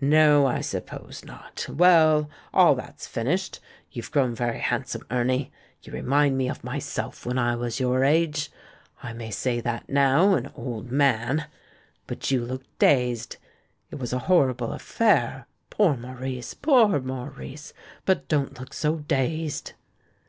[0.00, 1.66] "No, I suppose not.
[1.68, 3.58] Well, all that's finished.
[3.90, 5.50] You've grown very handsome, Ernie;
[5.82, 8.52] you re mind me of myself when I was your age.
[9.02, 11.48] I may say that now— an old man?...
[12.06, 13.38] But you look dazed.
[13.90, 16.54] It was a horrible affair; poor Maurice!
[16.54, 17.72] poor INIaurice!
[18.04, 19.72] But don't look so dazed."